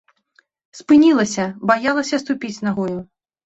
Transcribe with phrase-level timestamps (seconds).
[0.79, 2.95] Спынілася, баялася ступіць нагою.